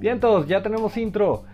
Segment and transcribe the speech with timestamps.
[0.00, 1.44] Bien todos, ya tenemos intro.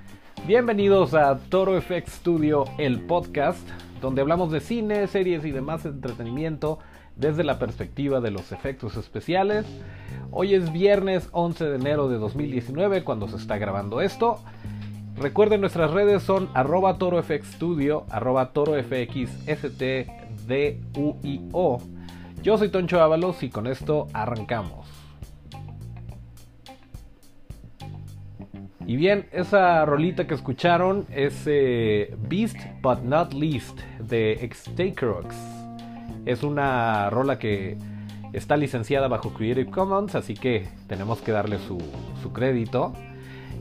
[0.46, 3.68] Bienvenidos a Toro FX Studio, el podcast,
[4.00, 6.78] donde hablamos de cine, series y demás entretenimiento
[7.16, 9.66] desde la perspectiva de los efectos especiales.
[10.38, 14.38] Hoy es viernes 11 de enero de 2019 cuando se está grabando esto.
[15.16, 19.48] Recuerden nuestras redes son arroba torofxstudio, arroba torofxstduio.
[22.42, 24.86] Yo soy Toncho Ábalos y con esto arrancamos.
[28.84, 35.34] Y bien, esa rolita que escucharon es eh, Beast But Not Least de Xtakerox.
[36.26, 37.78] Es una rola que
[38.32, 41.78] está licenciada bajo Creative Commons, así que tenemos que darle su,
[42.32, 42.92] crédito.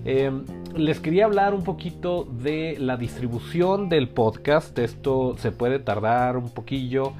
[0.05, 0.43] Em,
[0.75, 4.77] les quería hablar un poquito de la distribución del podcast.
[4.79, 7.13] Esto se puede tardar un poquillo.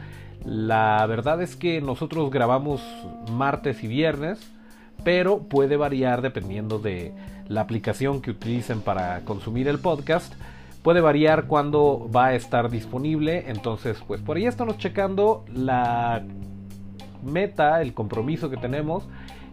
[0.43, 2.81] La verdad es que nosotros grabamos
[3.31, 4.39] martes y viernes,
[5.03, 7.13] pero puede variar dependiendo de
[7.47, 10.33] la aplicación que utilicen para consumir el podcast.
[10.83, 13.45] Puede variar cuándo va a estar disponible.
[13.47, 16.23] Entonces, pues por ahí estamos checando la
[17.25, 19.07] meta, el compromiso que tenemos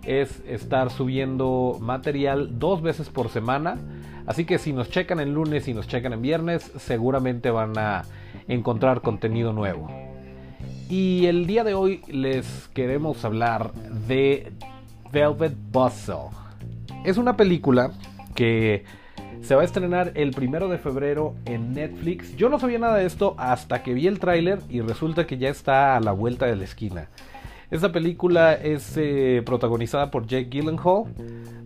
[0.05, 3.79] es estar subiendo material dos veces por semana.
[4.27, 8.03] Así que si nos checan en lunes y nos checan en viernes, seguramente van a
[8.49, 9.89] encontrar contenido nuevo.
[10.89, 14.53] Y el día de hoy les queremos hablar de
[15.11, 16.31] Velvet Buzzsaw.
[17.05, 17.93] Es una película
[18.35, 18.85] que
[19.43, 22.37] se va a estrenar el primero de febrero en Netflix.
[22.37, 25.49] Yo no sabía nada de esto hasta que vi el tráiler y resulta que ya
[25.49, 27.09] está a la vuelta de la esquina.
[27.73, 31.05] Esta película es eh, protagonizada por Jake Gyllenhaal.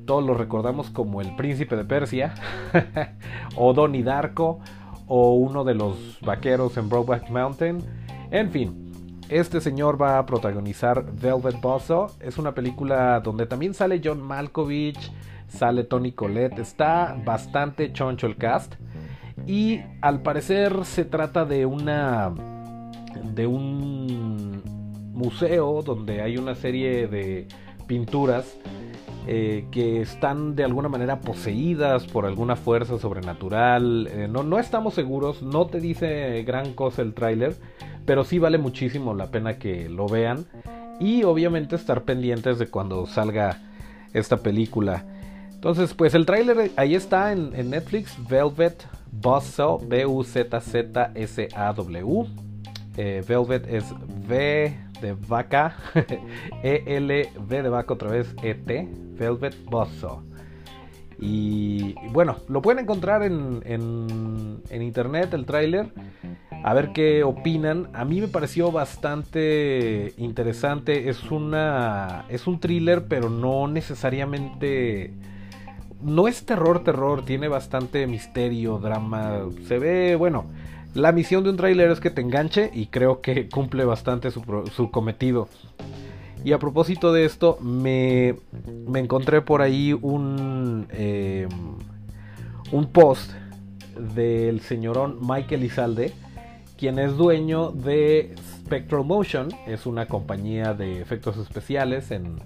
[0.06, 2.32] Todos lo recordamos como el príncipe de Persia,
[3.56, 4.60] o Donnie Darko,
[5.08, 7.78] o uno de los vaqueros en Brokeback Mountain.
[8.30, 12.12] En fin, este señor va a protagonizar Velvet Buzzsaw.
[12.20, 15.10] Es una película donde también sale John Malkovich,
[15.48, 16.60] sale Tony Collette.
[16.60, 18.76] Está bastante choncho el cast.
[19.44, 22.32] Y al parecer se trata de una.
[23.34, 24.75] de un
[25.16, 27.48] museo donde hay una serie de
[27.88, 28.56] pinturas
[29.26, 34.08] eh, que están de alguna manera poseídas por alguna fuerza sobrenatural.
[34.12, 37.56] Eh, no, no estamos seguros, no te dice gran cosa el tráiler,
[38.04, 40.46] pero sí vale muchísimo la pena que lo vean
[41.00, 43.58] y obviamente estar pendientes de cuando salga
[44.12, 45.04] esta película.
[45.52, 50.46] Entonces, pues el tráiler ahí está en, Netflix, Velvet Buzzsaw, B-U-Z-Z-S-A-W.
[52.96, 53.84] Eh, Velvet es
[54.28, 55.76] V de vaca,
[56.62, 60.22] E-L-V de vaca otra vez, E-T, Velvet Buzzsaw.
[61.18, 65.90] Y bueno, lo pueden encontrar en, en, en internet el tráiler
[66.66, 67.88] a ver qué opinan.
[67.94, 71.08] A mí me pareció bastante interesante.
[71.08, 75.14] Es una es un thriller, pero no necesariamente
[76.02, 79.42] no es terror terror, tiene bastante misterio, drama.
[79.68, 80.46] Se ve, bueno,
[80.94, 84.90] la misión de un tráiler es que te enganche y creo que cumple bastante su,
[84.90, 85.48] cometido.
[86.44, 88.36] Y a propósito de esto, me,
[88.86, 91.48] me encontré por ahí un, eh,
[92.72, 93.32] un post
[93.98, 96.12] del señorón Michael Izalde
[96.76, 102.40] quien es dueño de Spectral Motion, es una compañía de efectos especiales en,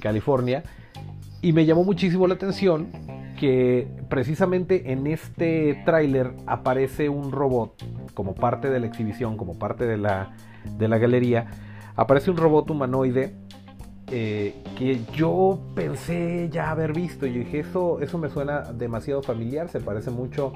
[0.00, 0.64] California,
[1.42, 2.88] y me llamó muchísimo la atención
[3.38, 7.82] que precisamente en este tráiler aparece un robot
[8.14, 10.36] como parte de la exhibición, como parte de la,
[10.78, 11.48] de la galería,
[11.96, 13.34] aparece un robot humanoide
[14.14, 17.26] eh, que yo pensé ya haber visto.
[17.26, 20.52] Y dije, eso, eso me suena demasiado familiar, se parece mucho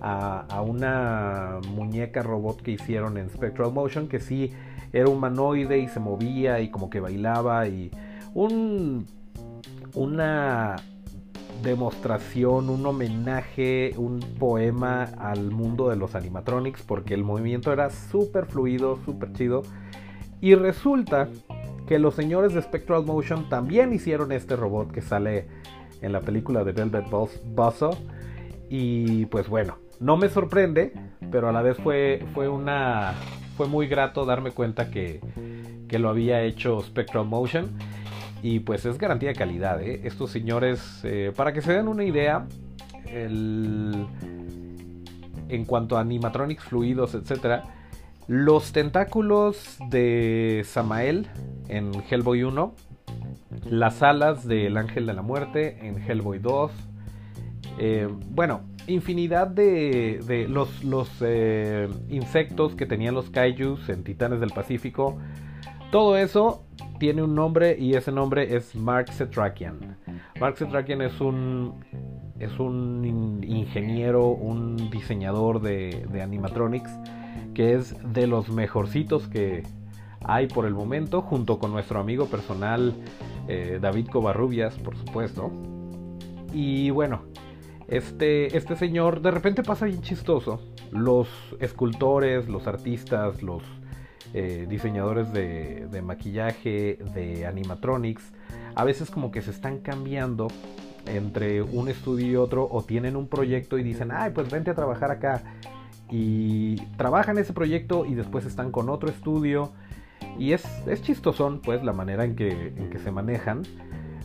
[0.00, 4.52] a, una muñeca robot que hicieron en Spectral Motion, que sí
[4.92, 7.90] era humanoide y se movía y como que bailaba y
[8.32, 9.06] un,
[9.94, 10.76] una
[11.62, 18.46] demostración, un homenaje, un poema al mundo de los animatronics porque el movimiento era súper
[18.46, 19.62] fluido, súper chido.
[20.40, 21.28] Y resulta
[21.86, 25.48] que los señores de Spectral Motion también hicieron este robot que sale
[26.00, 27.96] en la película de Velvet Buzzsaw.
[28.68, 30.92] Y pues bueno, no me sorprende,
[31.30, 33.14] pero a la vez fue, fue una.
[33.56, 35.20] fue muy grato darme cuenta que,
[35.88, 37.70] que lo había hecho Spectral Motion.
[38.42, 40.00] Y pues es garantía de calidad, ¿eh?
[40.04, 42.46] Estos señores, eh, para que se den una idea,
[43.06, 44.06] el,
[45.48, 47.64] en cuanto a animatronics fluidos, etc.,
[48.28, 51.26] los tentáculos de Samael
[51.68, 52.74] en Hellboy 1,
[53.68, 56.70] las alas del Ángel de la Muerte en Hellboy 2,
[57.78, 64.50] Eh, bueno, infinidad de, los, los eh, insectos que tenían los kaijus en Titanes del
[64.50, 65.18] Pacífico.
[65.90, 66.62] Todo eso
[67.00, 69.96] tiene un nombre y ese nombre es Mark Setrakian.
[70.38, 71.82] Mark Setrakian es un,
[72.38, 76.90] es un ingeniero, un diseñador de, animatronics
[77.54, 79.62] que es de los mejorcitos que
[80.22, 82.94] hay por el momento, junto con nuestro amigo personal
[83.48, 85.50] eh, David Covarrubias, por supuesto.
[86.52, 87.22] Y bueno,
[87.88, 90.60] este, este señor de repente pasa bien chistoso.
[90.92, 91.28] Los
[91.60, 93.62] escultores, los artistas, los
[94.34, 98.32] eh, diseñadores de, de, maquillaje, de animatronics,
[98.74, 100.48] a veces como que se están cambiando
[101.06, 104.74] entre un estudio y otro o tienen un proyecto y dicen, ay, pues vente a
[104.74, 105.42] trabajar acá.
[106.10, 109.72] Y trabajan ese proyecto y después están con otro estudio.
[110.38, 113.62] Y es, es chistosón, pues, la manera en que, en que se manejan.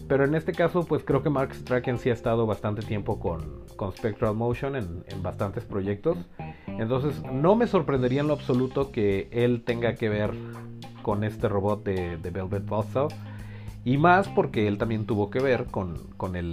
[0.07, 3.63] Pero en este caso, pues creo que Mark Strachan sí ha estado bastante tiempo con,
[3.75, 6.17] con Spectral Motion en, en, bastantes proyectos.
[6.77, 10.31] Entonces, no me sorprendería en lo absoluto que él tenga que ver
[11.01, 13.07] con este robot de, de Velvet Buzzsaw.
[13.83, 16.51] Y más porque él también tuvo que ver con, con el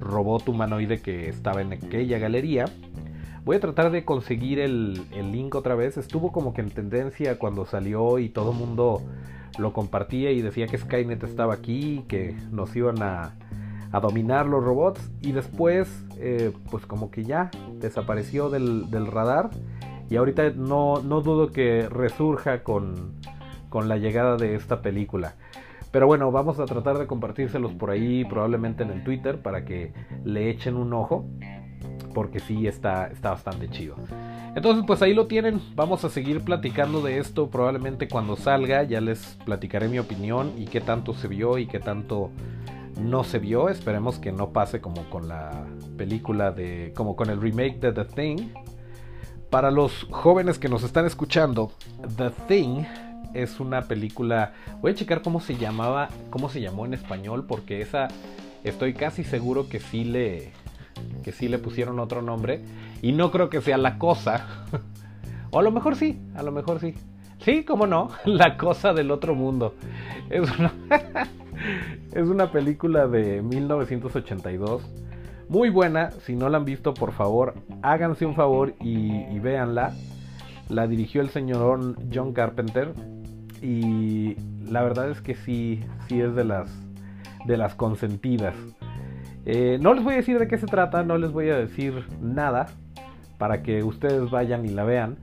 [0.00, 2.64] robot humanoide que estaba en aquella galería.
[3.44, 5.96] Voy a tratar de conseguir el, el link otra vez.
[5.96, 9.02] Estuvo como que en tendencia cuando salió y todo el mundo
[9.58, 13.34] lo compartía y decía que Skynet estaba aquí, que nos iban a,
[14.00, 17.50] dominar los robots y después eh, pues como que ya
[17.80, 19.50] desapareció del, radar
[20.08, 23.12] y ahorita no, no, dudo que resurja con,
[23.68, 25.34] con la llegada de esta película.
[25.90, 29.92] Pero bueno, vamos a tratar de compartírselos por ahí, probablemente en el Twitter, para que
[30.24, 31.24] le echen un ojo,
[32.12, 33.96] porque sí está, está bastante chido.
[34.54, 35.60] Entonces, pues ahí lo tienen.
[35.74, 38.82] Vamos a seguir platicando de esto probablemente cuando salga.
[38.84, 42.30] Ya les platicaré mi opinión y qué tanto se vio y qué tanto
[42.96, 43.68] no se vio.
[43.68, 45.66] Esperemos que no pase como con la
[45.96, 46.92] película de.
[46.96, 48.48] como con el remake de The Thing.
[49.50, 51.72] Para los jóvenes que nos están escuchando,
[52.16, 52.84] The Thing
[53.34, 54.54] es una película.
[54.80, 56.08] Voy a checar cómo se llamaba.
[56.30, 57.46] cómo se llamó en español.
[57.46, 58.08] Porque esa.
[58.64, 60.52] Estoy casi seguro que sí le
[61.22, 62.62] que sí le pusieron otro nombre.
[63.02, 64.46] Y no creo que sea La Cosa.
[65.50, 66.94] o a lo mejor sí, a lo mejor sí.
[67.40, 69.74] Sí, cómo no, La Cosa del Otro Mundo.
[70.30, 70.72] Es una,
[72.12, 74.82] es una película de 1982.
[75.48, 79.92] Muy buena, si no la han visto, por favor, háganse un favor y, y véanla.
[80.68, 82.92] La dirigió el señor John Carpenter.
[83.62, 84.36] Y
[84.68, 86.68] la verdad es que sí, sí es de las,
[87.46, 88.54] de las consentidas.
[89.44, 92.04] Eh, no les voy a decir de qué se trata, no les voy a decir
[92.20, 92.66] nada
[93.38, 95.16] para que ustedes vayan y la vean.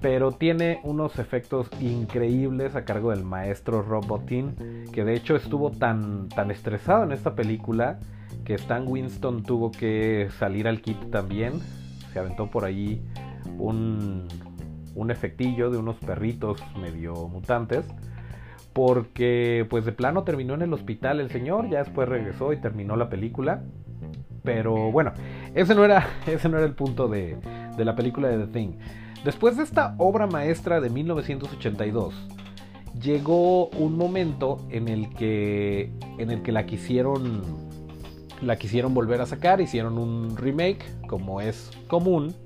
[0.00, 6.28] Pero tiene unos efectos increíbles a cargo del maestro Robotin, que de hecho estuvo tan,
[6.28, 7.98] tan estresado en esta película
[8.44, 11.60] que Stan Winston tuvo que salir al kit también.
[12.12, 13.02] Se aventó por ahí
[13.58, 14.28] un,
[14.94, 17.84] un efectillo de unos perritos medio mutantes
[18.76, 22.94] porque pues de plano terminó en el hospital el señor, ya después regresó y terminó
[22.94, 23.62] la película.
[24.42, 25.14] Pero bueno,
[25.54, 27.38] ese no era, ese no era el punto de,
[27.74, 28.72] de la película de The Thing.
[29.26, 32.14] Después de esta obra maestra de 1982,
[33.02, 37.42] llegó un momento en el que, en el que la quisieron,
[38.40, 42.36] la quisieron volver a sacar, hicieron un remake, como es común.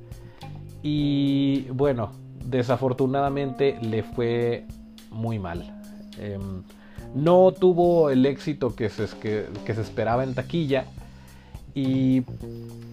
[0.82, 2.12] Y bueno,
[2.46, 4.64] desafortunadamente le fue
[5.10, 5.82] muy mal.
[6.18, 6.62] Em,
[7.14, 10.86] no tuvo el éxito que se, que, se esperaba en taquilla
[11.74, 12.22] y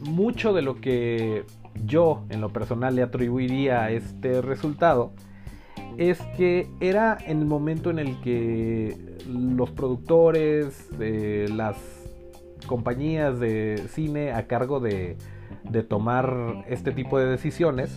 [0.01, 1.46] mucho de lo que
[1.86, 5.13] yo en lo personal le atribuiría este resultado
[5.98, 11.75] es que era en el momento en el que los productores, las
[12.67, 15.17] compañías de cine a cargo de,
[15.63, 17.89] de, tomar este tipo de decisiones,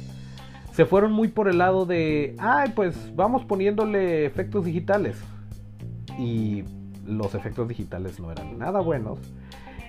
[0.72, 5.16] se fueron muy por el lado de, ay, pues vamos poniéndole efectos digitales.
[6.18, 6.64] Y
[7.06, 9.18] los efectos digitales no eran nada buenos.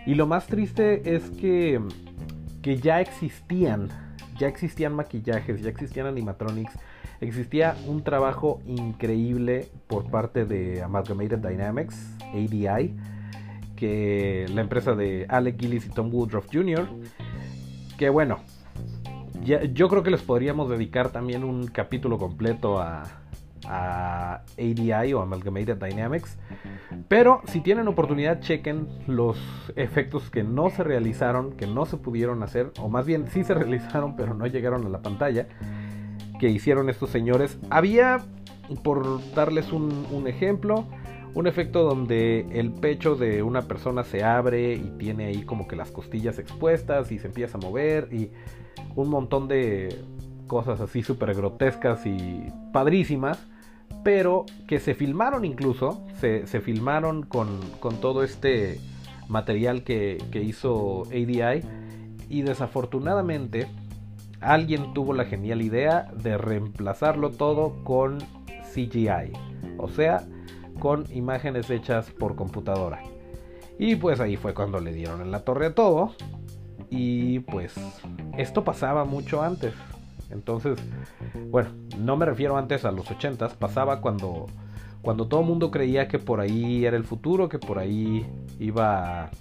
[0.06, 1.80] Y lo más triste es que,
[2.62, 3.90] que ya existían,
[4.38, 6.74] ya existían maquillajes, ya existían animatronics,
[7.20, 12.94] existía un trabajo increíble por parte de Amalgamated Dynamics, ADI,
[13.76, 16.88] que la empresa de Alec Gillis y Tom Woodruff Jr.,
[17.98, 18.40] que bueno,
[19.44, 23.21] yo creo que les podríamos dedicar también un capítulo completo a,
[23.68, 26.38] a ADI o Amalgamated Dynamics.
[27.08, 29.38] Pero si tienen oportunidad, chequen los
[29.76, 33.54] efectos que no se realizaron, que no se pudieron hacer, o más bien sí se
[33.56, 35.48] realizaron, pero no llegaron a la pantalla,
[36.40, 37.60] que hicieron estos señores.
[37.70, 38.20] Había,
[38.84, 40.86] por darles un, ejemplo,
[41.34, 45.76] un efecto donde el pecho de una persona se abre y tiene ahí como que
[45.76, 48.32] las costillas expuestas y se empieza a mover y
[48.96, 50.04] un montón de
[50.48, 53.48] cosas así súper grotescas y padrísimas,
[54.04, 57.60] pero que se filmaron incluso, se, filmaron con,
[58.02, 58.80] todo este
[59.28, 61.62] material que, que hizo ADI
[62.30, 63.68] y desafortunadamente
[64.40, 68.20] alguien tuvo la genial idea de reemplazarlo todo con
[68.74, 69.34] CGI,
[69.78, 70.24] o sea,
[70.80, 73.02] con imágenes hechas por computadora.
[73.78, 76.14] Y pues ahí fue cuando le dieron en la torre a todo.
[76.90, 77.74] Y pues
[78.38, 79.74] esto pasaba mucho antes.
[80.32, 80.80] Entonces,
[81.50, 84.48] bueno, no me refiero antes a los 80 pasaba cuando
[85.02, 88.26] cuando todo el mundo creía que por ahí era el futuro, que por ahí
[88.60, 89.32] iba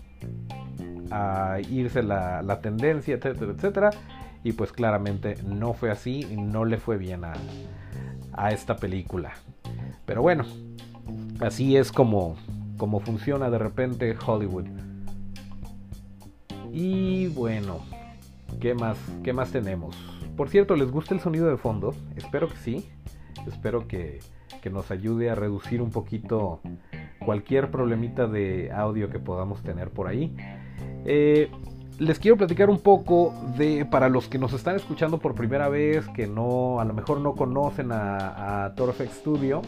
[1.10, 3.90] a, irse la, la, tendencia, etcétera, etcétera.
[4.42, 7.34] Y pues claramente no fue así no le fue bien a,
[8.32, 9.32] a esta película.
[10.06, 10.44] Pero bueno,
[11.40, 12.36] así es como,
[12.78, 14.64] como funciona de repente Hollywood.
[16.72, 17.80] Y bueno,
[18.60, 19.94] ¿qué más, ¿qué más tenemos?
[20.40, 21.94] Por cierto, ¿les gusta el sonido de fondo?
[22.16, 22.88] Espero que sí.
[23.46, 24.20] Espero que,
[24.62, 26.62] que nos ayude a reducir un poquito
[27.22, 30.34] cualquier problemita de audio que podamos tener por ahí.
[31.04, 31.50] Eh,
[31.98, 36.08] les quiero platicar un poco de, para los que nos están escuchando por primera vez,
[36.08, 38.74] que no, a lo mejor no conocen a, a
[39.12, 39.60] Studio,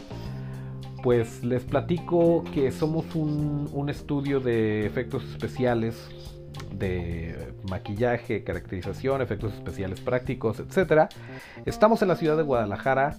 [1.03, 6.09] pues les platico que somos un, estudio de efectos especiales,
[6.73, 11.09] de maquillaje, caracterización, efectos especiales prácticos, etc.
[11.65, 13.17] Estamos en la ciudad de Guadalajara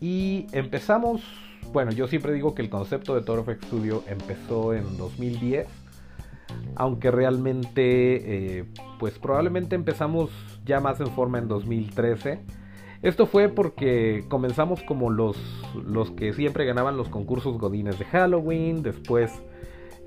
[0.00, 1.22] y empezamos,
[1.72, 5.66] bueno, yo siempre digo que el concepto de Toro Studio empezó en 2010
[6.76, 8.64] aunque realmente, eh,
[8.98, 10.30] pues probablemente empezamos
[10.64, 12.40] ya más en forma en 2013.
[13.02, 15.36] Esto fue porque comenzamos como los,
[15.74, 19.32] los que siempre ganaban los concursos godines de Halloween, después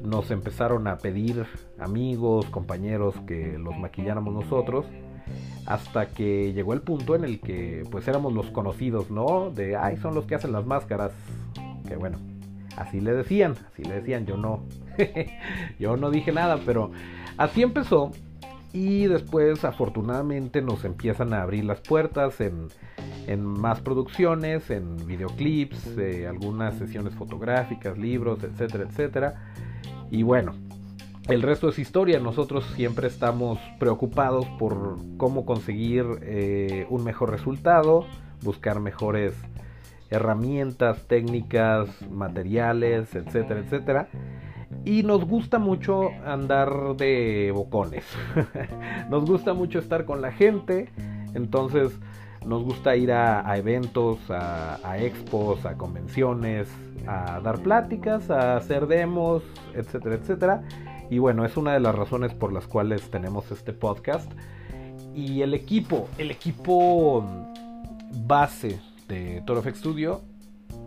[0.02, 1.46] nos empezaron a pedir
[1.80, 4.86] amigos, compañeros que los maquilláramos nosotros,
[5.66, 9.52] hasta que llegó el punto en el que pues éramos los conocidos, ¿no?
[9.52, 11.12] De, ay, son los que hacen las máscaras,
[11.88, 12.18] que bueno,
[12.78, 14.64] así le decían, así le decían, yo no,
[15.80, 16.92] yo no dije nada, pero
[17.38, 18.12] así empezó.
[18.72, 22.68] Y después afortunadamente nos empiezan a abrir las puertas en,
[23.44, 29.54] más producciones, en videoclips, eh, algunas sesiones fotográficas, libros, etcétera, etcétera.
[30.12, 30.54] Y bueno,
[31.28, 32.20] el resto es historia.
[32.20, 38.06] Nosotros siempre estamos preocupados por cómo conseguir eh, un mejor resultado,
[38.42, 39.36] buscar mejores
[40.10, 44.08] herramientas, técnicas, materiales, etcétera, etcétera.
[44.86, 48.06] Y nos gusta mucho andar de bocones.
[49.10, 50.90] nos gusta mucho estar con la gente.
[51.36, 52.00] Entonces
[52.46, 56.70] nos gusta ir a, eventos, a, expos, a convenciones,
[57.08, 59.44] a dar pláticas, a hacer demos,
[59.74, 60.64] etcétera, etcétera.
[61.10, 64.32] Y bueno, es una de las razones por las cuales tenemos este podcast.
[65.16, 67.26] Y el equipo, el equipo
[68.26, 70.22] base de Toro Studio,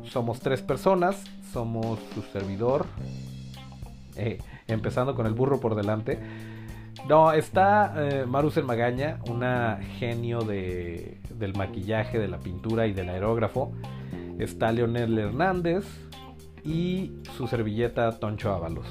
[0.04, 1.25] somos tres personas.
[1.52, 2.87] Somos su servidor,
[4.16, 6.18] eh, empezando con el burro por delante.
[7.06, 13.11] No, está eh, Marusen Magaña, una genio de, del maquillaje, de la pintura y del
[13.11, 13.72] aerógrafo.
[14.38, 15.84] Está Leonel Hernández
[16.64, 18.87] y su servilleta Toncho Ábalos.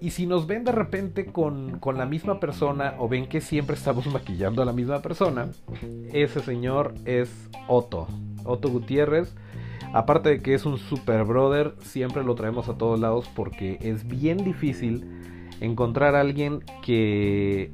[0.00, 3.76] Y si nos ven de repente con, con, la misma persona o ven que siempre
[3.76, 5.48] estamos maquillando a la misma persona,
[6.12, 7.30] ese señor es
[7.68, 8.06] Otto.
[8.44, 9.34] Otto Gutiérrez
[9.92, 14.06] Aparte de que es un super brother, siempre lo traemos a todos lados porque es
[14.06, 15.04] bien difícil
[15.60, 17.72] encontrar a alguien que,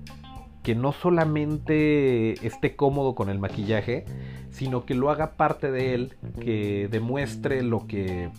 [0.66, 4.04] que no solamente esté cómodo con el maquillaje,
[4.50, 8.30] sino que lo haga parte de él, que demuestre lo que,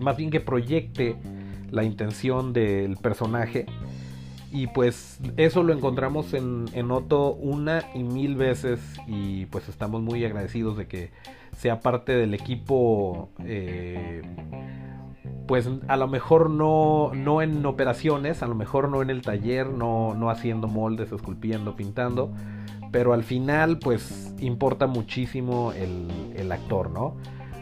[0.00, 1.16] más bien que proyecte
[1.72, 3.66] la intención del personaje.
[4.52, 8.78] Y pues eso lo encontramos en, en Otto una y mil veces
[9.08, 11.10] y pues estamos muy agradecidos de que
[11.56, 14.22] sea parte del equipo, eh,
[15.46, 19.68] pues a lo mejor no, no en operaciones, a lo mejor no en el taller,
[19.68, 22.32] no, no haciendo moldes, esculpiendo, pintando,
[22.90, 27.16] pero al final pues importa muchísimo el, el actor, ¿no?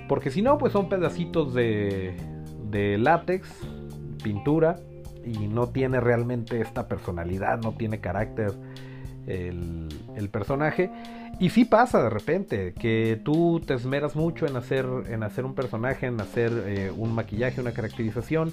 [0.09, 2.17] Porque si no, pues son pedacitos de,
[2.71, 3.49] de látex,
[4.23, 4.77] pintura,
[5.25, 8.53] y no tiene realmente esta personalidad, no tiene carácter
[9.27, 10.91] el, personaje.
[11.41, 15.55] Y sí pasa de repente que tú te esmeras mucho en hacer, en hacer un
[15.55, 18.53] personaje, en hacer eh, un maquillaje, una caracterización.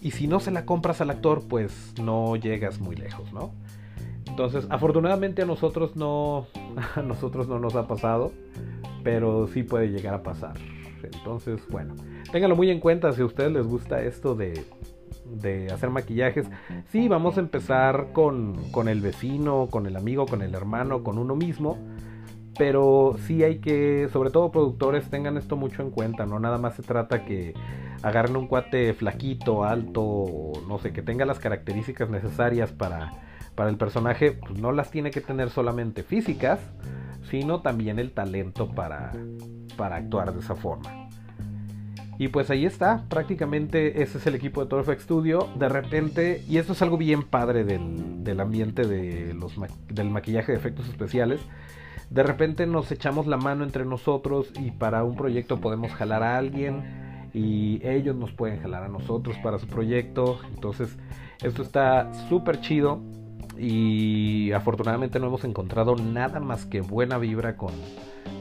[0.00, 3.52] Y si no se la compras al actor, pues no llegas muy lejos, ¿no?
[4.26, 6.46] Entonces, afortunadamente a nosotros no,
[6.94, 8.32] a nosotros no nos ha pasado,
[9.02, 10.54] pero sí puede llegar a pasar.
[11.02, 11.94] Entonces, bueno,
[12.30, 14.64] ténganlo muy en cuenta si a ustedes les gusta esto de,
[15.30, 16.46] de hacer maquillajes.
[16.90, 21.18] Sí, vamos a empezar con, con el vecino, con el amigo, con el hermano, con
[21.18, 21.78] uno mismo.
[22.58, 26.74] Pero sí hay que, sobre todo productores, tengan esto mucho en cuenta, no nada más
[26.74, 27.54] se trata que
[28.02, 33.12] agarren un cuate flaquito, alto, no sé, que tenga las características necesarias para,
[33.54, 36.58] para el personaje, pues no las tiene que tener solamente físicas,
[37.30, 39.12] sino también el talento para,
[39.76, 41.08] para actuar de esa forma.
[42.18, 45.48] Y pues ahí está, prácticamente ese es el equipo de Torfx Studio.
[45.56, 49.54] De repente, y esto es algo bien padre del, del ambiente de los,
[49.88, 51.40] del maquillaje de efectos especiales,
[52.10, 56.38] de repente nos echamos la mano entre nosotros y para un proyecto podemos jalar a
[56.38, 60.40] alguien y ellos nos pueden jalar a nosotros para su proyecto.
[60.52, 60.96] Entonces,
[61.42, 63.00] esto está súper chido
[63.56, 67.72] y afortunadamente no hemos encontrado nada más que buena vibra con,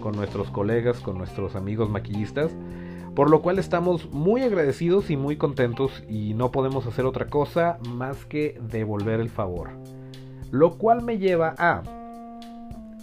[0.02, 2.52] con nuestros colegas, con nuestros amigos maquillistas.
[3.18, 7.80] Por lo cual estamos muy agradecidos y muy contentos y no podemos hacer otra cosa
[7.90, 9.72] más que devolver el favor.
[10.52, 11.82] Lo cual me lleva a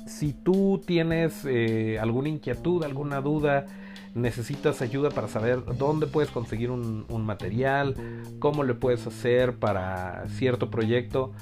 [0.07, 3.67] si tú tienes eh, alguna inquietud, alguna duda,
[4.15, 7.97] necesitas ayuda para saber dónde puedes conseguir un, material,
[8.39, 11.33] cómo le puedes hacer para cierto proyecto,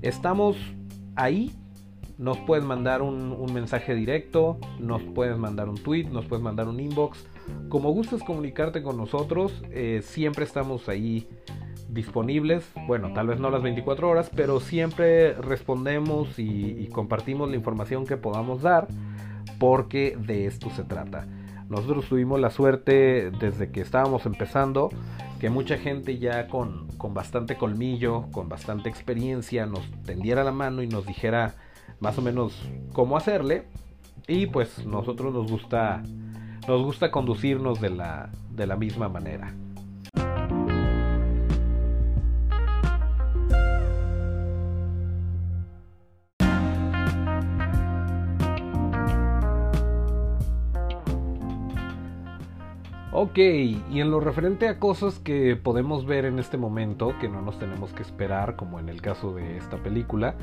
[0.00, 0.56] estamos
[1.16, 1.50] ahí.
[2.18, 6.78] Nos puedes mandar un, mensaje directo, nos puedes mandar un tweet, nos puedes mandar un
[6.78, 7.31] inbox.
[7.68, 11.28] Como gustes comunicarte con nosotros, eh, siempre estamos ahí
[11.88, 18.06] disponibles, bueno, tal vez no las 24 horas, pero siempre respondemos y, compartimos la información
[18.06, 18.88] que podamos dar,
[19.58, 21.26] porque de esto se trata.
[21.68, 24.90] Nosotros tuvimos la suerte desde que estábamos empezando,
[25.38, 30.82] que mucha gente ya con, con bastante colmillo, con bastante experiencia, nos tendiera la mano
[30.82, 31.54] y nos dijera
[32.00, 32.60] más o menos
[32.92, 33.64] cómo hacerle.
[34.26, 36.02] Y pues nosotros nos gusta,
[36.66, 39.52] nos gusta conducirnos de la, de la misma manera.
[53.14, 57.42] Ok, y en lo referente a cosas que podemos ver en este momento, que no
[57.42, 60.34] nos tenemos que esperar, como en el caso de esta película,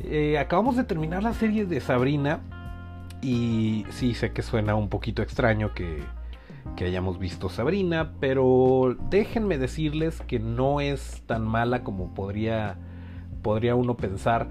[0.00, 2.40] eh, acabamos de terminar la serie de Sabrina
[3.24, 6.02] y sí sé que suena un poquito extraño que,
[6.84, 12.76] hayamos visto Sabrina, pero déjenme decirles que no es tan mala como podría,
[13.42, 14.48] podría uno pensar.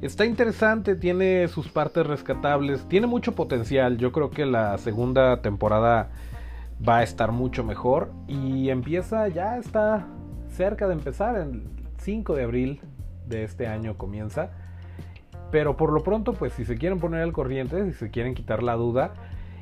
[0.00, 3.98] Está interesante, tiene sus partes rescatables, tiene mucho potencial.
[3.98, 6.10] Yo creo que la segunda temporada
[6.86, 10.06] va a estar mucho mejor y empieza, ya está
[10.48, 11.64] cerca de empezar, el
[11.98, 12.80] 5 de abril
[13.26, 14.50] de este año comienza.
[15.54, 18.64] Pero por lo pronto, pues si se quieren poner al corriente, si se quieren quitar
[18.64, 19.14] la duda,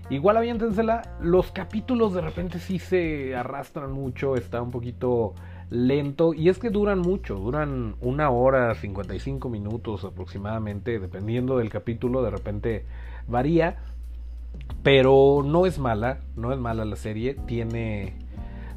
[0.09, 1.03] igual aviéntensela.
[1.21, 5.35] Los capítulos de repente sí se arrastran mucho, está un poquito
[5.69, 6.33] lento.
[6.33, 12.31] Y es que duran mucho, duran una hora, 55 minutos aproximadamente, dependiendo del capítulo, de
[12.31, 12.87] repente
[13.29, 13.77] varía.
[14.83, 17.35] Pero no es mala, no es mala la serie.
[17.35, 18.15] Tiene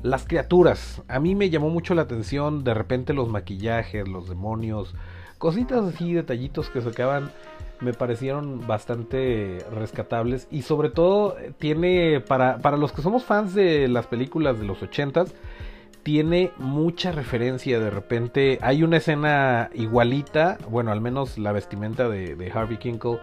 [0.03, 1.01] las criaturas.
[1.07, 4.95] A mí me llamó mucho la atención de repente los maquillajes, los demonios,
[5.45, 7.29] cositas así, detallitos que se acaban
[7.79, 13.87] me parecieron bastante rescatables y sobre todo tiene para, para los que somos fans de
[13.87, 15.35] las películas de los ochentas
[16.01, 22.35] tiene mucha referencia de repente hay una escena igualita bueno al menos la vestimenta de,
[22.35, 23.19] de Harvey Kinkle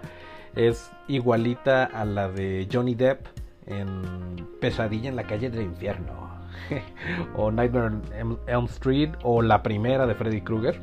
[0.55, 3.27] es igualita a la de Johnny Depp
[3.67, 6.31] en Pesadilla en la calle del infierno.
[7.37, 10.81] o Nightmare on Elm Street o la primera de Freddy Krueger.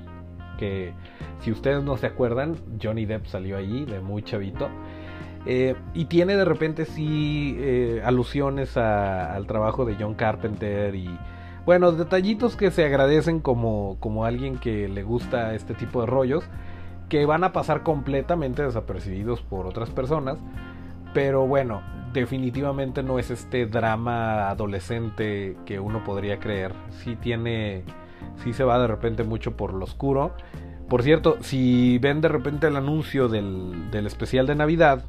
[0.59, 0.93] Que
[1.39, 4.69] si ustedes no se acuerdan, Johnny Depp salió allí de muy chavito.
[5.45, 11.17] Eh, y tiene de repente sí eh, alusiones al trabajo de John Carpenter y
[11.65, 16.43] bueno, detallitos que se agradecen como, como alguien que le gusta este tipo de rollos
[17.09, 20.37] que van a pasar completamente desapercibidos por otras personas.
[21.13, 21.81] Pero bueno,
[22.13, 26.73] definitivamente no es este drama adolescente que uno podría creer.
[26.89, 27.83] Sí tiene,
[28.43, 30.33] sí se va de repente mucho por lo oscuro.
[30.87, 35.05] Por cierto, si ven de repente el anuncio del, del especial de Navidad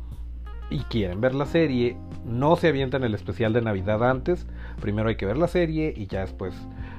[0.68, 4.46] y quieren ver la serie, no se avienten el especial de Navidad antes.
[4.80, 6.54] Primero hay que ver la serie y ya después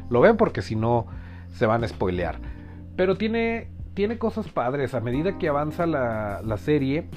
[0.09, 1.05] lo ven porque si no
[1.49, 2.39] se van a spoilear.
[2.95, 4.93] Pero tiene tiene cosas padres.
[4.93, 7.07] A medida que avanza la, serie,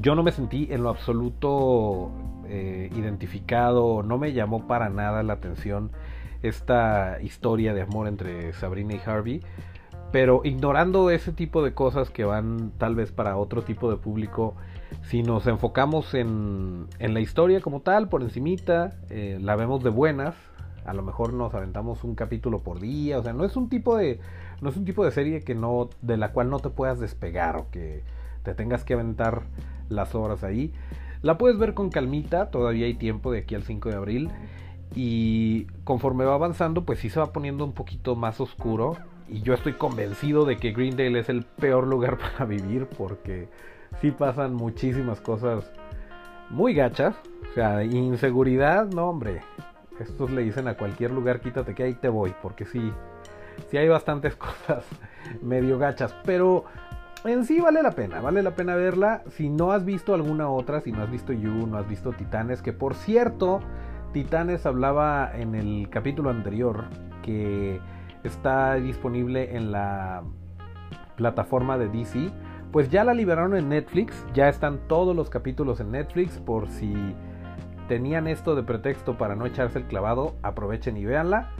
[0.00, 2.10] yo no me sentí en lo absoluto
[2.46, 5.92] eh, identificado, no me llamó para nada la atención
[6.42, 9.42] esta historia de amor entre Sabrina y Harvey.
[10.12, 14.56] Pero ignorando ese tipo de cosas que van tal vez para otro tipo de público,
[15.02, 19.90] si nos enfocamos en, en la historia como tal, por encimita, eh, la vemos de
[19.90, 20.34] buenas,
[20.84, 23.96] a lo mejor nos aventamos un capítulo por día, o sea, no es un tipo
[23.96, 24.18] de
[24.60, 27.56] no es un tipo de serie que no de la cual no te puedas despegar
[27.56, 28.02] o que
[28.42, 29.42] te tengas que aventar
[29.88, 30.72] las horas ahí.
[31.22, 34.30] La puedes ver con calmita, todavía hay tiempo de aquí al 5 de abril
[34.94, 38.96] y conforme va avanzando, pues sí se va poniendo un poquito más oscuro
[39.28, 43.48] y yo estoy convencido de que Greendale es el peor lugar para vivir porque
[44.00, 45.70] sí pasan muchísimas cosas
[46.50, 47.14] muy gachas,
[47.50, 49.42] o sea, inseguridad, no hombre,
[50.00, 52.92] estos le dicen a cualquier lugar, quítate que ahí te voy, porque sí,
[53.70, 54.84] sí hay bastantes cosas
[55.42, 56.64] medio gachas, pero
[57.24, 59.22] en sí vale la pena, vale la pena verla.
[59.30, 62.62] Si no has visto alguna otra, si no has visto You, no has visto Titanes,
[62.62, 63.60] que por cierto,
[64.12, 66.84] Titanes hablaba en el capítulo anterior
[67.22, 67.80] que
[68.24, 70.22] está disponible en la
[71.16, 72.30] plataforma de DC.
[72.72, 77.14] Pues ya la liberaron en Netflix, ya están todos los capítulos en Netflix por si
[77.88, 81.50] tenían esto de pretexto para no echarse el clavado, aprovechen y véanla.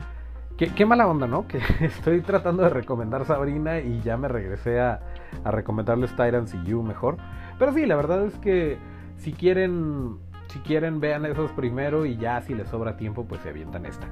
[0.57, 1.47] Qué, mala onda, ¿no?
[1.47, 4.99] Que estoy tratando de recomendar Sabrina y ya me regresé a,
[5.43, 7.17] a recomendarles Tyrants y You mejor.
[7.57, 8.77] Pero sí, la verdad es que
[9.17, 10.17] si quieren,
[10.51, 14.07] si quieren vean esos primero y ya si les sobra tiempo pues se avientan esta.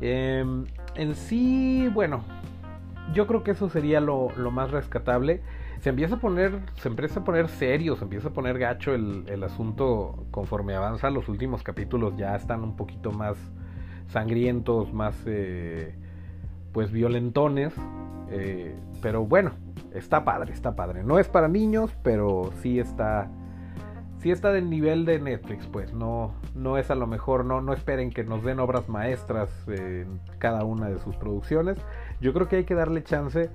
[0.00, 2.24] Em, en sí, bueno,
[3.14, 5.42] yo creo que eso sería lo, lo más rescatable
[5.82, 9.24] se empieza a poner, se empieza a poner serio, se empieza a poner gacho el,
[9.26, 11.10] el asunto conforme avanza.
[11.10, 13.36] Los últimos capítulos ya están un poquito más
[14.06, 15.96] sangrientos, más eh,
[16.72, 17.74] pues violentones.
[18.30, 19.50] Eh, pero bueno,
[19.92, 21.02] está padre, está padre.
[21.02, 23.28] No es para niños, pero sí está.
[24.22, 25.92] Sí está del nivel de Netflix, pues.
[25.92, 30.20] No, no es a lo mejor, no, no esperen que nos den obras maestras en
[30.38, 31.76] cada una de sus producciones.
[32.20, 33.50] Yo creo que hay que darle chance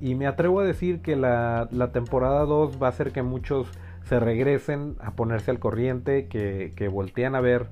[0.00, 3.68] y me atrevo a decir que la, temporada 2 va a hacer que muchos
[4.02, 7.68] se regresen a ponerse al corriente, que, que voltean a ver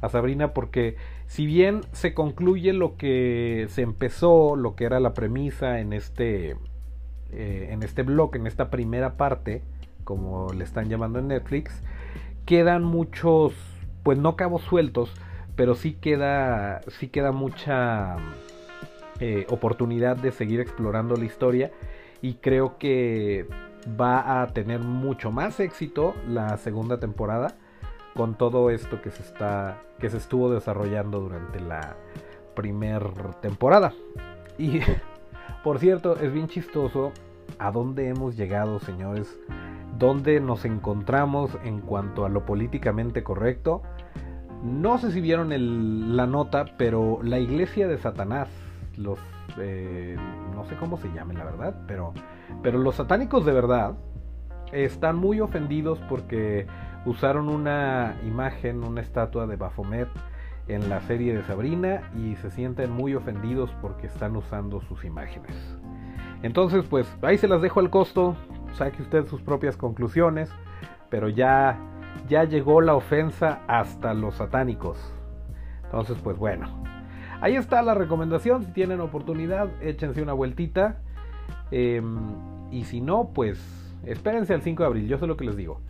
[0.00, 5.14] a Sabrina, porque si bien se concluye lo que se empezó, lo que era la
[5.14, 6.56] premisa en este,
[7.30, 9.62] eh, en este blog, en esta primera parte,
[10.04, 11.82] como le están llamando en Netflix,
[12.46, 13.54] quedan muchos,
[14.02, 15.12] pues no cabos sueltos,
[15.56, 18.16] pero sí queda, sí queda mucha
[19.20, 21.72] eh, oportunidad de seguir explorando la historia.
[22.20, 23.46] Y creo que
[24.00, 27.56] va a tener mucho más éxito la segunda temporada
[28.14, 31.96] con todo esto que se está que se estuvo desarrollando durante la
[32.54, 33.92] primera temporada.
[34.58, 34.80] Y
[35.64, 37.12] por cierto es bien chistoso
[37.58, 39.38] a dónde hemos llegado señores
[39.98, 43.82] dónde nos encontramos en cuanto a lo políticamente correcto
[44.62, 48.48] no sé si vieron la nota pero la iglesia de Satanás
[48.96, 49.18] los
[49.58, 50.16] eh,
[50.54, 52.12] no sé cómo se llamen la verdad, pero,
[52.62, 53.94] pero los satánicos de verdad
[54.72, 56.66] están muy ofendidos porque
[57.04, 60.08] usaron una imagen, una estatua de Baphomet
[60.66, 65.54] en la serie de Sabrina y se sienten muy ofendidos porque están usando sus imágenes.
[66.44, 68.36] Entonces, pues ahí se las dejo al costo,
[68.74, 70.48] saque usted sus propias conclusiones,
[71.10, 71.76] pero ya
[72.28, 74.96] ya llegó la ofensa hasta los satánicos.
[75.84, 76.84] Entonces, pues bueno,
[77.44, 78.62] Ahí está la recomendación.
[78.62, 81.02] Si tienen oportunidad, échense una vueltita.
[81.70, 82.16] Em,
[82.70, 83.60] y si no, pues
[84.06, 85.08] espérense al 5 de abril.
[85.08, 85.82] Yo sé lo que les digo.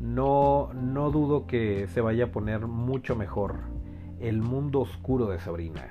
[0.00, 3.56] No, no dudo que se vaya a poner mucho mejor
[4.18, 5.88] el mundo oscuro de Sabrina.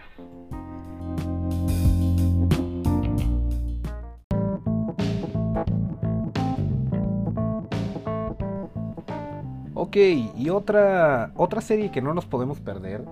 [9.94, 9.98] Ok,
[10.38, 13.06] y otra, otra serie que no nos podemos perder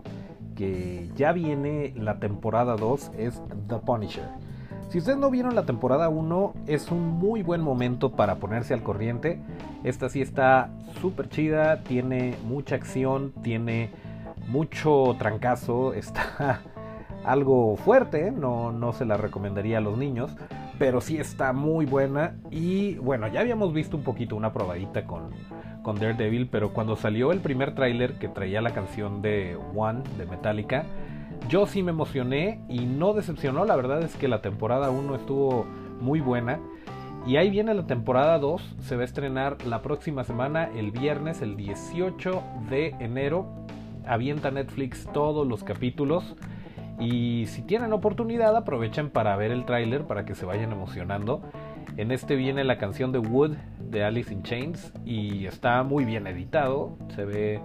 [1.16, 4.28] ya viene la temporada 2 es The Punisher.
[4.90, 8.84] Si ustedes no vieron la temporada 1, es un muy buen momento para ponerse al
[8.84, 9.40] corriente.
[9.84, 10.70] Esta sí está
[11.02, 13.90] súper chida, tiene mucha acción, tiene
[14.50, 16.62] mucho trancazo, está
[17.24, 20.36] algo fuerte, no, no se la recomendaría a los niños,
[20.82, 22.38] pero sí está muy buena.
[22.50, 25.30] Y bueno, ya habíamos visto un poquito una probadita con,
[25.84, 30.26] con Daredevil, pero cuando salió el primer tráiler que traía la canción de One de
[30.26, 30.86] Metallica,
[31.48, 33.64] yo sí me emocioné y no decepcionó.
[33.64, 35.68] La verdad es que la temporada 1 estuvo
[36.00, 36.60] muy buena.
[37.28, 41.44] Y ahí viene la temporada 2, se va a estrenar la próxima semana, el viernes,
[41.44, 42.42] el 18
[42.72, 43.46] de enero.
[44.08, 46.36] Avienta Netflix todos los capítulos.
[47.02, 51.42] Y si tienen oportunidad, aprovechen para ver el tráiler para que se vayan emocionando.
[51.98, 56.28] En este viene la canción de Wood de Alice in Chains y está muy bien
[56.28, 56.96] editado.
[57.16, 57.60] Se ve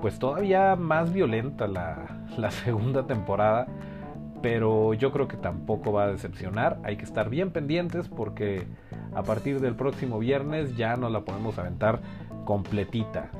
[0.00, 3.66] pues todavía más violenta la, segunda temporada.
[4.40, 6.78] pero yo creo que tampoco va a decepcionar.
[6.84, 8.68] Hay que estar bien pendientes porque
[9.14, 12.00] a partir del próximo viernes ya nos la podemos aventar
[12.44, 13.30] completita.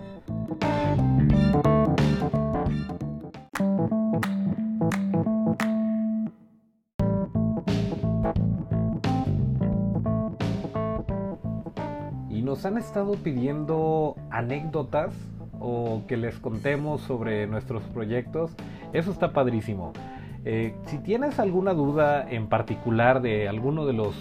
[12.60, 15.14] Nos han estado pidiendo anécdotas
[15.60, 18.54] o que les contemos sobre nuestros proyectos.
[18.92, 19.94] Eso está padrísimo.
[20.44, 24.14] Eh, si tienes alguna duda en particular de alguno de los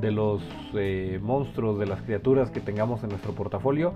[0.00, 0.42] de los
[0.74, 3.92] eh, monstruos, de las criaturas que tengamos en nuestro portafolio,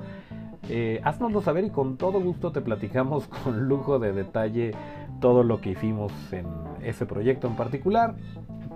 [0.69, 1.03] eh,
[1.43, 4.71] saber y con todo gusto te platicamos con lujo de detalle
[5.21, 6.47] todo lo que hicimos en
[6.81, 8.15] ese proyecto en particular.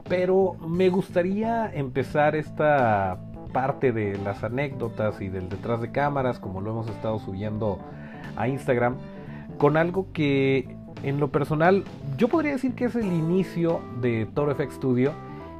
[0.08, 6.60] Pero me gustaría empezar esta parte de las anécdotas y del detrás de cámaras, como
[6.60, 7.78] lo hemos estado subiendo
[8.36, 8.96] a Instagram,
[9.58, 11.84] con algo que en lo personal
[12.16, 15.12] yo podría decir que es el inicio de Toro FX Studio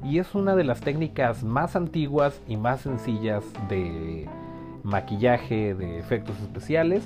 [0.02, 4.28] y es una de las técnicas más antiguas y más sencillas de
[4.82, 7.04] maquillaje, de efectos especiales.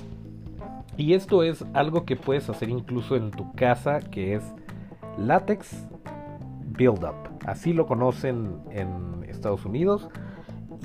[0.95, 4.43] Y esto es algo que puedes hacer incluso en tu casa, que es
[5.17, 5.87] látex
[6.77, 7.15] build-up.
[7.45, 10.07] Así lo conocen en Estados Unidos.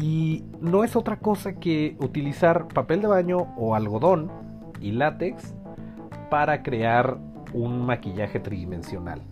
[0.00, 4.30] Y no es otra cosa que utilizar papel de baño o algodón
[4.80, 5.54] y látex
[6.30, 7.18] para crear
[7.52, 9.22] un maquillaje tridimensional.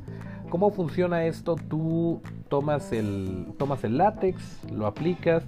[0.51, 1.57] ¿Cómo funciona esto?
[1.57, 5.47] Tú tomas el, tomas el látex, lo aplicas,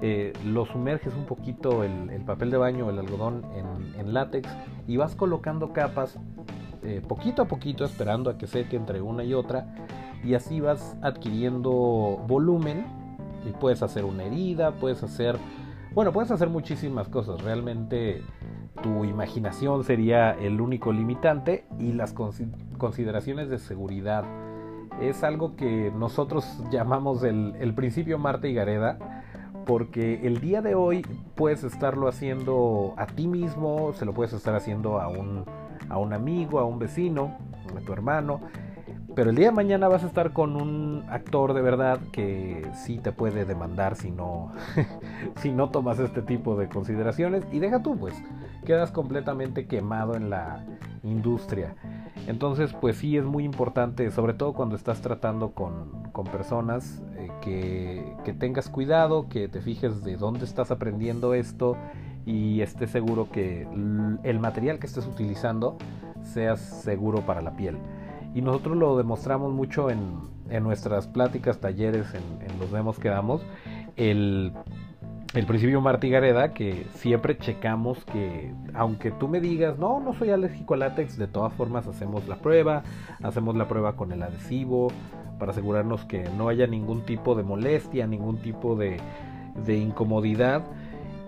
[0.00, 3.42] eh, lo sumerges un poquito el, papel de baño o el algodón
[3.98, 4.48] en, látex
[4.86, 6.18] y vas colocando capas
[6.82, 9.74] eh, poquito a poquito esperando a que seque entre una y otra
[10.24, 11.70] y así vas adquiriendo
[12.26, 12.86] volumen
[13.46, 15.36] y puedes hacer una herida, puedes hacer,
[15.94, 18.22] bueno, puedes hacer muchísimas cosas, realmente
[18.82, 22.14] tu imaginación sería el único limitante y las
[22.78, 24.24] consideraciones de seguridad.
[25.00, 28.98] Es algo que nosotros llamamos el, principio Marta y Gareda,
[29.66, 31.02] porque el día de hoy
[31.34, 35.44] puedes estarlo haciendo a ti mismo, se lo puedes estar haciendo a un,
[35.88, 37.36] a un amigo, a un vecino,
[37.76, 38.40] a tu hermano,
[39.18, 42.98] pero el día de mañana vas a estar con un actor de verdad que sí
[42.98, 44.52] te puede demandar si no,
[45.42, 48.14] si no tomas este tipo de consideraciones y deja tú pues,
[48.64, 50.64] quedas completamente quemado en la
[51.02, 51.74] industria.
[52.28, 55.90] Entonces, pues sí es muy importante, sobre todo cuando estás tratando con,
[56.30, 61.76] personas, eh, que, que, tengas cuidado, que te fijes de dónde estás aprendiendo esto
[62.24, 63.66] y estés seguro que
[64.22, 65.76] el material que estés utilizando
[66.22, 67.78] sea seguro para la piel.
[68.34, 73.42] Y nosotros lo demostramos mucho en, en nuestras pláticas, talleres, en, los demos que damos.
[73.96, 74.52] El
[75.34, 80.30] el principio Martí Gareda, que siempre checamos que, aunque tú me digas, no, no soy
[80.30, 82.82] alérgico al látex, de todas formas hacemos la prueba,
[83.22, 84.90] hacemos la prueba con el adhesivo,
[85.38, 88.96] para asegurarnos que no haya ningún tipo de molestia, ningún tipo de,
[89.66, 90.64] de incomodidad,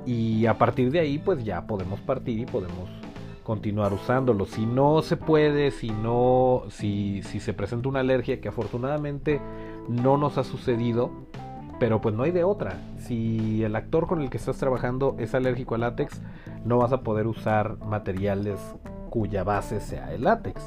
[0.07, 2.89] y a partir de ahí, pues ya podemos partir y podemos
[3.51, 4.47] continuar usándolo.
[4.47, 9.41] Si no se puede, si no, si, si se presenta una alergia que afortunadamente
[9.89, 11.11] no nos ha sucedido,
[11.81, 12.79] pero pues no hay de otra.
[12.99, 16.23] Si el actor con el que estás trabajando es alérgico al látex,
[16.65, 18.61] no vas a poder usar materiales
[19.11, 20.63] cuya base sea el látex.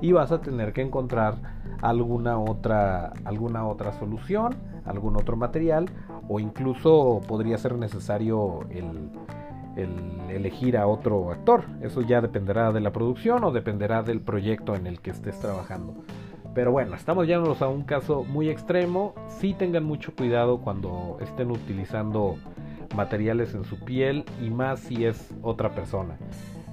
[0.00, 1.36] Y vas a tener que encontrar
[1.82, 5.88] alguna otra, alguna otra solución, algún otro material,
[6.28, 9.12] o incluso podría ser necesario el,
[9.76, 11.64] el elegir a otro actor.
[11.82, 15.94] Eso ya dependerá de la producción o dependerá del proyecto en el que estés trabajando.
[16.54, 19.14] Pero bueno, estamos yéndonos a un caso muy extremo.
[19.28, 22.36] Sí tengan mucho cuidado cuando estén utilizando
[22.94, 26.16] materiales en su piel y más si es otra persona.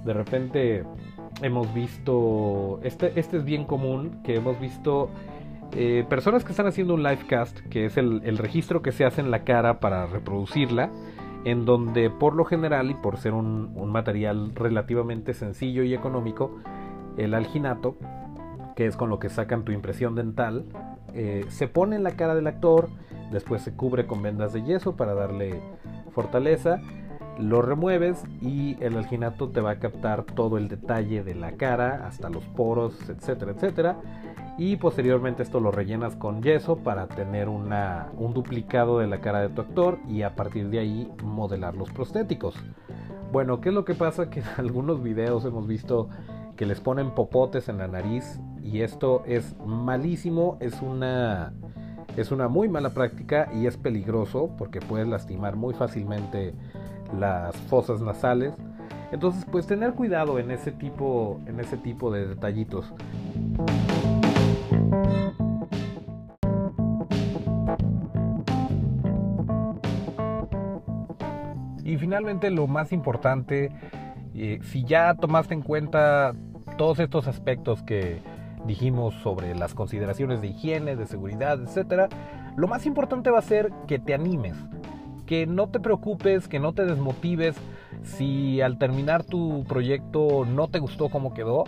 [0.05, 0.83] De repente
[1.41, 5.09] hemos visto, este, este es bien común, que hemos visto
[5.73, 9.21] eh, personas que están haciendo un live cast, que es el, registro que se hace
[9.21, 10.89] en la cara para reproducirla,
[11.43, 16.57] en donde por lo general y por ser un, material relativamente sencillo y económico,
[17.17, 17.95] el alginato
[18.75, 20.65] que es con lo que sacan tu impresión dental,
[21.13, 22.89] eh, se pone en la cara del actor,
[23.31, 25.59] después se cubre con vendas de yeso para darle
[26.11, 26.81] fortaleza,
[27.39, 32.05] lo remueves y el alginato te va a captar todo el detalle de la cara,
[32.05, 33.97] hasta los poros, etcétera, etcétera.
[34.57, 39.41] Y posteriormente esto lo rellenas con yeso para tener una, un duplicado de la cara
[39.41, 42.55] de tu actor y a partir de ahí modelar los prostéticos.
[43.31, 44.29] Bueno, ¿qué es lo que pasa?
[44.29, 46.09] Que en algunos videos hemos visto
[46.57, 51.53] que les ponen popotes en la nariz y esto es malísimo, es una
[52.17, 56.53] es una muy mala práctica y es peligroso porque puedes lastimar muy fácilmente
[57.17, 58.53] las fosas nasales.
[59.11, 62.93] Entonces, pues tener cuidado en ese tipo, en ese tipo de detallitos.
[71.83, 73.69] Y finalmente lo más importante,
[74.33, 76.33] eh, si ya tomaste en cuenta
[76.77, 78.21] todos estos aspectos que
[78.65, 82.09] dijimos sobre las consideraciones de higiene, de seguridad, etc.,
[82.55, 84.55] lo más importante va a ser que te animes,
[85.31, 87.55] que no te preocupes, que no te desmotives
[88.03, 91.63] si al terminar tu proyecto no te gustó como quedó.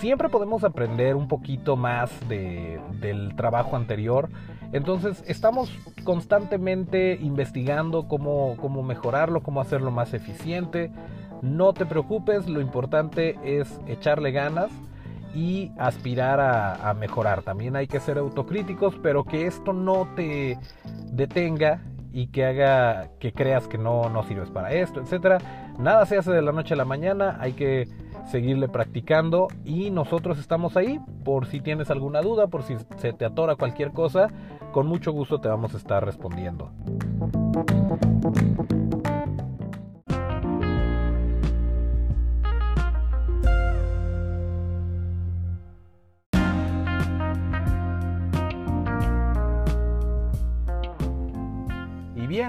[0.00, 4.30] Siempre podemos aprender un poquito más del trabajo anterior.
[4.72, 5.70] Entonces estamos
[6.02, 10.90] constantemente investigando cómo, cómo mejorarlo, cómo hacerlo más eficiente.
[11.40, 14.72] No te preocupes, lo importante es echarle ganas
[15.36, 17.42] y aspirar a, a, mejorar.
[17.42, 20.58] También hay que ser autocríticos, pero que esto no te
[21.12, 21.80] detenga
[22.14, 25.38] y que haga que creas que no, no sirves para esto, etcétera.
[25.80, 27.88] Nada se hace de la noche a la mañana, hay que
[28.30, 33.24] seguirle practicando y nosotros estamos ahí por si tienes alguna duda, por si se te
[33.24, 34.28] atora cualquier cosa,
[34.72, 36.70] con mucho gusto te vamos a estar respondiendo.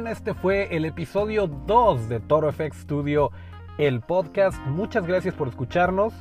[0.03, 3.31] Este fue el episodio 2 de Toro FX Studio,
[3.77, 4.59] el podcast.
[4.67, 6.13] Muchas gracias por escucharnos.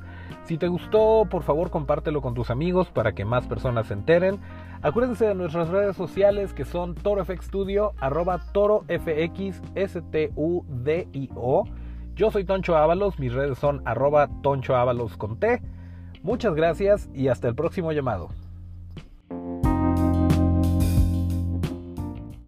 [0.45, 4.39] Si te gustó, por favor compártelo con tus amigos para que más personas se enteren.
[4.81, 11.65] Acuérdense de nuestras redes sociales que son ToroFX Studio, arroba ToroFX, S-T-U-D-I-O.
[12.15, 15.61] Yo soy Toncho Ábalos, mis redes son arroba Toncho Ábalos con T.
[16.23, 18.29] Muchas gracias y hasta el próximo llamado.